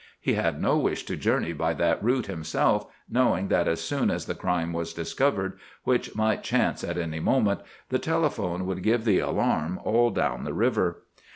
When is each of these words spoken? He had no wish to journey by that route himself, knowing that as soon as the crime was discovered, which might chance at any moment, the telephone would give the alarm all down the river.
He 0.19 0.33
had 0.33 0.59
no 0.59 0.79
wish 0.79 1.03
to 1.05 1.15
journey 1.15 1.53
by 1.53 1.75
that 1.75 2.03
route 2.03 2.25
himself, 2.25 2.87
knowing 3.07 3.49
that 3.49 3.67
as 3.67 3.81
soon 3.81 4.09
as 4.09 4.25
the 4.25 4.33
crime 4.33 4.73
was 4.73 4.95
discovered, 4.95 5.59
which 5.83 6.15
might 6.15 6.41
chance 6.41 6.83
at 6.83 6.97
any 6.97 7.19
moment, 7.19 7.59
the 7.89 7.99
telephone 7.99 8.65
would 8.65 8.81
give 8.81 9.05
the 9.05 9.19
alarm 9.19 9.79
all 9.83 10.09
down 10.09 10.43
the 10.43 10.53
river. 10.55 11.03